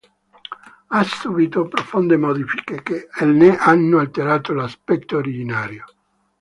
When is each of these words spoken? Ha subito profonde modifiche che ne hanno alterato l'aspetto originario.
Ha 0.89 1.03
subito 1.03 1.67
profonde 1.69 2.17
modifiche 2.17 2.81
che 2.81 3.07
ne 3.23 3.55
hanno 3.55 3.99
alterato 3.99 4.51
l'aspetto 4.51 5.17
originario. 5.17 5.85